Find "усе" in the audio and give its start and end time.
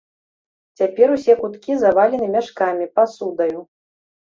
1.17-1.33